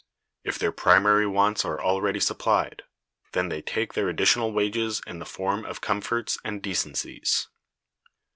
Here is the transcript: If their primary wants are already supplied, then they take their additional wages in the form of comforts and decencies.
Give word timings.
If 0.43 0.57
their 0.57 0.71
primary 0.71 1.27
wants 1.27 1.63
are 1.63 1.79
already 1.79 2.19
supplied, 2.19 2.81
then 3.33 3.49
they 3.49 3.61
take 3.61 3.93
their 3.93 4.09
additional 4.09 4.51
wages 4.51 4.99
in 5.05 5.19
the 5.19 5.27
form 5.27 5.63
of 5.63 5.79
comforts 5.79 6.39
and 6.43 6.59
decencies. 6.59 7.49